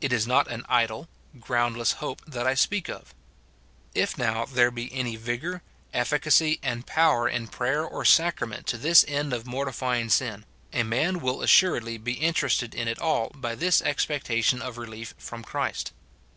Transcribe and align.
It 0.00 0.12
is 0.12 0.24
not 0.24 0.46
an 0.46 0.64
idle, 0.68 1.08
groundless 1.40 1.94
hope 1.94 2.22
that 2.28 2.46
I 2.46 2.54
speak 2.54 2.88
of. 2.88 3.12
If 3.92 4.16
now 4.16 4.44
there 4.44 4.70
be 4.70 4.88
any 4.94 5.16
vigour, 5.16 5.64
efficacy, 5.92 6.60
and 6.62 6.86
power 6.86 7.28
in 7.28 7.48
prayer 7.48 7.84
or 7.84 8.04
sacrament 8.04 8.68
to 8.68 8.78
this 8.78 9.04
end 9.08 9.32
of 9.32 9.48
mortifying 9.48 10.10
sin, 10.10 10.44
a 10.72 10.84
man 10.84 11.18
will 11.18 11.42
assuredly 11.42 11.98
be 11.98 12.12
interested 12.12 12.72
in 12.72 12.86
it 12.86 13.00
all 13.00 13.32
by 13.34 13.56
this 13.56 13.82
expectation 13.82 14.62
of 14.62 14.78
relief 14.78 15.12
from 15.18 15.42
Christ. 15.42 15.90